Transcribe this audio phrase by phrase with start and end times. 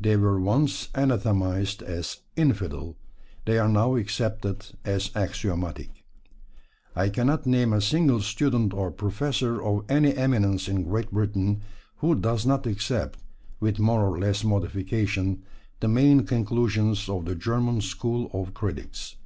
[0.00, 2.94] They were once anathematised as "infidel";
[3.44, 6.04] they are now accepted as axiomatic.
[6.94, 11.62] I cannot name a single student or professor of any eminence in Great Britain
[11.96, 13.18] who does not accept,
[13.58, 15.42] with more or less modification,
[15.80, 19.16] the main conclusions of the German school of critics.